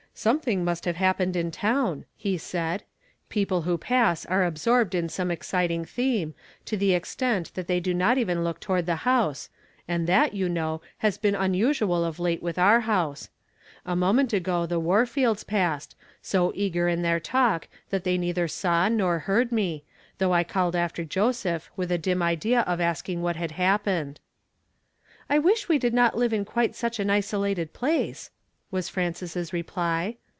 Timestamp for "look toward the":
8.43-8.97